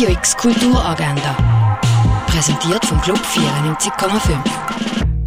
Radio 0.00 0.14
X 0.14 0.34
Kulturagenda. 0.34 1.36
Präsentiert 2.26 2.86
vom 2.86 2.98
Club 3.02 3.18
94,5. 3.18 4.32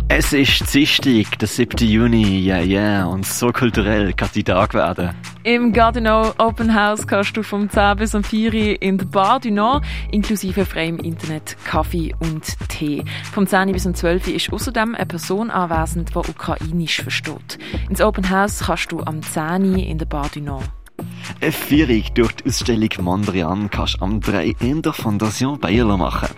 Es 0.08 0.34
ist 0.34 0.74
Dienstag, 0.74 1.38
der 1.38 1.48
7. 1.48 1.88
Juni, 1.88 2.40
ja, 2.40 2.56
yeah, 2.56 2.66
ja, 2.66 2.82
yeah. 2.82 3.06
und 3.06 3.24
so 3.24 3.52
kulturell 3.52 4.14
kann 4.14 4.30
die 4.34 4.44
Tag 4.44 4.74
werden. 4.74 5.12
Im 5.44 5.74
Gardino 5.74 6.34
Open 6.40 6.74
House 6.74 7.06
kannst 7.06 7.38
du 7.38 7.44
vom 7.44 7.70
10 7.70 7.98
bis 7.98 8.16
um 8.16 8.24
4 8.24 8.52
Uhr 8.52 8.82
in 8.82 8.98
der 8.98 9.06
Bar 9.06 9.40
du 9.42 9.52
Nord, 9.52 9.86
inklusive 10.12 10.66
freiem 10.66 10.98
Internet, 10.98 11.56
Kaffee 11.66 12.16
und 12.20 12.58
Tee. 12.70 13.04
Vom 13.32 13.46
10 13.46 13.74
bis 13.74 13.86
um 13.86 13.94
12 13.94 14.28
Uhr 14.28 14.34
ist 14.34 14.52
außerdem 14.52 14.96
eine 14.96 15.06
Person 15.06 15.52
anwesend, 15.52 16.16
die 16.16 16.18
Ukrainisch 16.18 17.04
versteht. 17.04 17.60
Ins 17.90 18.02
Open 18.02 18.28
House 18.28 18.64
kannst 18.66 18.92
du 18.92 19.02
am 19.02 19.22
10 19.22 19.66
Uhr 19.66 19.78
in 19.78 20.00
der 20.00 20.08
Bar 20.08 20.32
du 20.34 20.42
Nord. 20.42 20.68
Eine 21.42 21.52
Führung 21.52 22.04
durch 22.14 22.32
die 22.34 22.46
Ausstellung 22.50 22.90
Mondrian 23.02 23.70
kannst 23.70 23.96
du 23.96 24.04
am 24.04 24.20
3 24.20 24.56
in 24.60 24.82
der 24.82 24.94
Fondation 24.94 25.60
Bayerler 25.60 25.98
machen. 25.98 26.30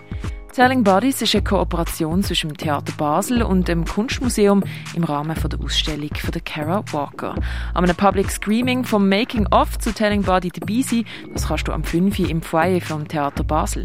Telling 0.56 0.84
Bodies 0.84 1.20
ist 1.20 1.34
eine 1.34 1.44
Kooperation 1.44 2.22
zwischen 2.22 2.48
dem 2.48 2.56
Theater 2.56 2.94
Basel 2.96 3.42
und 3.42 3.68
dem 3.68 3.84
Kunstmuseum 3.84 4.64
im 4.94 5.04
Rahmen 5.04 5.36
der 5.36 5.60
Ausstellung 5.60 6.14
von 6.14 6.30
der 6.30 6.40
Kara 6.40 6.82
Walker. 6.92 7.34
An 7.74 7.84
einem 7.84 7.94
Public 7.94 8.30
Screaming 8.30 8.82
vom 8.82 9.06
Making 9.06 9.46
of 9.48 9.78
zu 9.78 9.92
Telling 9.92 10.22
Body 10.22 10.48
dabei 10.48 10.80
sein, 10.80 11.04
das 11.34 11.48
kannst 11.48 11.68
du 11.68 11.72
am 11.72 11.84
5. 11.84 12.20
im 12.20 12.40
Foyer 12.40 12.80
vom 12.80 13.06
Theater 13.06 13.44
Basel. 13.44 13.84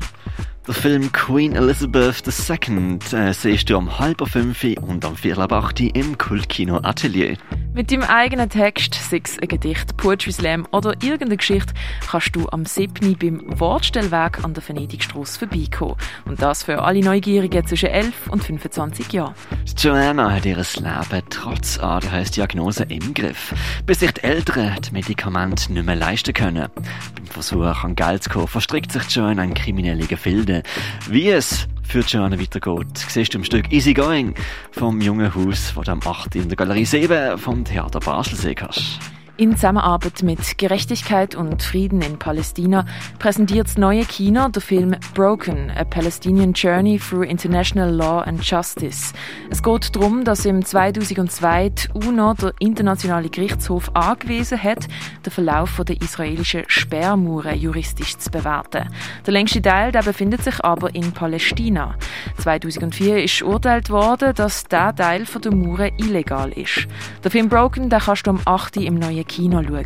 Der 0.66 0.74
Film 0.74 1.12
Queen 1.12 1.56
Elizabeth 1.56 2.24
II 2.26 3.00
äh, 3.12 3.34
siehst 3.34 3.70
du 3.70 3.78
um 3.78 4.00
halb 4.00 4.26
fünf 4.26 4.64
und 4.64 5.04
am 5.04 5.18
viertel 5.18 5.52
acht 5.52 5.82
im 5.82 6.18
Kultkino 6.18 6.78
Atelier. 6.84 7.36
Mit 7.74 7.90
deinem 7.90 8.04
eigenen 8.04 8.50
Text, 8.50 8.96
sei 8.96 9.22
es 9.24 9.40
ein 9.40 9.48
Gedicht, 9.48 9.96
Poetry 9.96 10.34
Slam 10.34 10.68
oder 10.72 10.92
irgendeine 11.02 11.38
Geschichte, 11.38 11.74
kannst 12.06 12.36
du 12.36 12.50
am 12.50 12.66
7. 12.66 13.18
beim 13.18 13.42
Wortstellweg 13.62 14.44
an 14.44 14.54
der 14.54 14.68
Venedig-Strasse 14.68 15.40
vorbeikommen. 15.40 15.96
Und 16.26 16.42
das 16.42 16.64
für 16.64 16.82
alle 16.82 17.00
Neugierigen 17.00 17.66
zwischen 17.66 17.88
11 17.88 18.28
und 18.30 18.44
25 18.44 19.14
Jahren. 19.14 19.36
Joanna 19.78 20.34
hat 20.34 20.46
ihr 20.46 20.58
Leben 20.58 21.24
trotz 21.30 21.80
ADHS-Diagnose 21.80 22.84
im 22.90 23.14
Griff, 23.14 23.56
bis 23.86 24.02
sich 24.02 24.12
die 24.12 24.24
Eltern 24.24 24.76
die 24.82 24.92
Medikamente 24.92 25.72
nicht 25.72 25.86
mehr 25.86 25.96
leisten 25.96 26.34
können. 26.34 26.68
Beim 26.76 27.26
Versuch, 27.26 27.86
an 27.86 27.96
Geld 27.96 28.24
zu 28.24 28.32
kommen, 28.32 28.48
verstrickt 28.48 28.92
sich 28.92 29.04
Joanna 29.16 29.46
in 29.46 29.54
kriminelle 29.54 30.08
Gefilde. 30.08 30.64
Wie 31.08 31.30
es 31.30 31.70
für 31.92 32.00
Joanna 32.00 32.40
weitergeht, 32.40 32.98
siehst 32.98 33.34
du 33.34 33.40
im 33.40 33.44
Stück 33.44 33.70
Easy 33.74 33.94
Going 33.94 34.34
vom 34.72 35.02
jungen 35.02 35.36
Haus, 35.36 35.74
das 35.76 35.84
du 35.84 35.92
am 35.92 36.00
8. 36.02 36.36
in 36.36 36.48
der 36.48 36.56
Galerie 36.56 36.86
7 36.86 37.38
vom 37.38 37.66
Theater 37.66 38.00
Basel 38.00 38.38
sehen 38.38 38.56
kannst. 38.56 39.00
In 39.42 39.56
Zusammenarbeit 39.56 40.22
mit 40.22 40.60
Gerechtigkeit 40.60 41.34
und 41.34 41.64
Frieden 41.64 42.04
in 42.04 42.20
Palästina 42.20 42.86
präsentiert 43.18 43.66
das 43.66 43.76
neue 43.76 44.06
Kino 44.06 44.48
den 44.50 44.62
Film 44.62 44.96
Broken, 45.16 45.72
A 45.72 45.84
Palestinian 45.84 46.54
Journey 46.54 47.00
Through 47.00 47.24
International 47.24 47.90
Law 47.90 48.20
and 48.22 48.44
Justice. 48.44 49.14
Es 49.50 49.64
geht 49.64 49.96
darum, 49.96 50.24
dass 50.26 50.46
im 50.46 50.64
2002 50.64 51.70
die 51.70 52.08
UNO, 52.08 52.36
der 52.36 52.54
Internationale 52.60 53.30
Gerichtshof, 53.30 53.90
angewiesen 53.96 54.62
hat, 54.62 54.88
den 55.26 55.32
Verlauf 55.32 55.82
der 55.88 56.00
israelischen 56.00 56.66
Sperrmauern 56.68 57.58
juristisch 57.58 58.20
zu 58.20 58.30
bewerten. 58.30 58.90
Der 59.26 59.34
längste 59.34 59.60
Teil 59.60 59.92
der 59.92 60.04
befindet 60.04 60.44
sich 60.44 60.64
aber 60.64 60.94
in 60.94 61.14
Palästina. 61.14 61.96
2004 62.38 63.24
ist 63.24 63.42
urteilt 63.42 63.90
worden, 63.90 64.36
dass 64.36 64.66
der 64.66 64.96
Teil 64.96 65.24
der 65.44 65.52
Mauern 65.52 65.90
illegal 65.98 66.52
ist. 66.52 66.88
Der 67.24 67.32
Film 67.32 67.50
Broken 67.50 67.90
den 67.90 68.00
kannst 68.00 68.28
du 68.28 68.30
am 68.30 68.42
8. 68.46 68.78
im 68.78 69.00
neuen 69.00 69.31
Kino 69.32 69.64
schauen. 69.64 69.86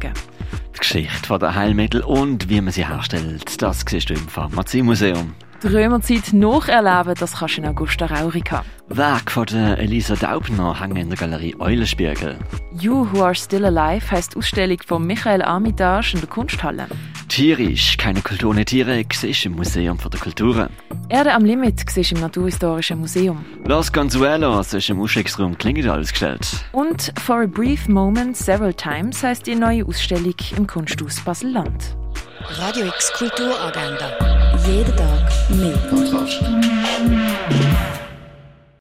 Die 0.74 0.80
Geschichte 0.80 1.38
der 1.38 1.54
Heilmittel 1.54 2.02
und 2.02 2.50
wie 2.50 2.62
man 2.62 2.74
sie 2.74 2.88
herstellt, 2.88 3.62
das 3.62 3.86
siehst 3.88 4.10
du 4.10 4.16
im 4.16 4.28
Pharmaziemuseum. 4.28 5.36
Die 5.62 5.68
Römerzeit 5.68 6.34
nacherleben, 6.34 7.14
das 7.14 7.38
kannst 7.38 7.58
du 7.58 7.62
in 7.62 7.68
Augusta 7.68 8.08
Raurica. 8.08 8.66
Werk 8.90 9.30
von 9.30 9.46
der 9.46 9.78
Elisa 9.78 10.16
Daubner 10.16 10.80
hängen 10.80 10.98
in 10.98 11.10
der 11.10 11.18
Galerie 11.18 11.56
Eulenspiegel. 11.60 12.40
You 12.80 13.08
Who 13.12 13.24
Are 13.24 13.36
Still 13.36 13.66
Alive 13.66 14.10
heisst 14.10 14.34
die 14.34 14.40
Ausstellung 14.40 14.80
von 14.84 15.06
Michael 15.06 15.44
Armitage 15.44 16.16
in 16.16 16.22
der 16.22 16.30
Kunsthalle. 16.30 16.88
Tierisch, 17.30 17.98
keine 17.98 18.22
Kultur 18.22 18.50
ohne 18.50 18.66
Tiere, 18.66 19.04
siehst 19.14 19.46
im 19.46 19.54
Museum 19.54 20.00
der 20.12 20.20
Kulturen. 20.20 20.70
Erde 21.10 21.34
am 21.34 21.46
Limit 21.46 21.88
siehst 21.90 22.12
im 22.12 22.20
Naturhistorischen 22.20 23.00
Museum. 23.00 23.46
Los 23.66 23.92
Consuelos 23.92 24.74
ist 24.74 24.90
im 24.90 25.00
Ausstellungsraum 25.00 25.58
Klingendal 25.58 26.00
ausgestellt. 26.00 26.48
Und 26.72 27.14
For 27.20 27.44
a 27.44 27.46
Brief 27.46 27.88
Moment 27.88 28.36
Several 28.36 28.74
Times 28.74 29.22
heisst 29.22 29.46
die 29.46 29.56
neue 29.56 29.86
Ausstellung 29.86 30.36
im 30.58 30.66
Kunsthaus 30.66 31.20
Basel-Land. 31.22 31.96
Radio 32.60 32.88
X 32.88 33.14
Kulturagenda. 33.14 34.12
Jeden 34.68 34.96
Tag 34.96 35.32
mehr. 35.50 35.76